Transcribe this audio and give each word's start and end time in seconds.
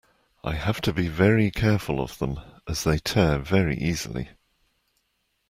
I 0.43 0.55
have 0.55 0.81
to 0.81 0.93
be 0.93 1.51
careful 1.51 2.01
of 2.01 2.17
them, 2.17 2.39
as 2.67 2.83
they 2.85 2.97
tear 2.97 3.37
very 3.37 3.77
easily. 3.77 4.29